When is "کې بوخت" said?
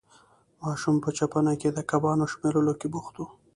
2.79-3.13